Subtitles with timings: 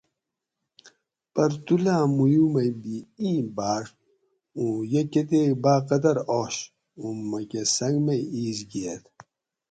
[1.33, 3.85] پرتولاں مویو مئی بھی ایں بھاش
[4.57, 6.55] اوں یہ کتیک باقدر آش
[6.99, 9.03] اوں مکہ سنگ مئی ایس گھئیت